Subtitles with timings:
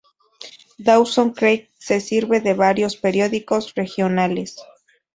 [0.79, 4.55] Dawson Creek se sirve de varios periódicos regionales.